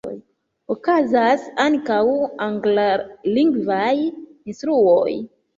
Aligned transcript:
Okazas 0.75 1.43
ankaŭ 1.65 1.99
anglalingvaj 2.47 3.95
instruoj. 4.09 5.09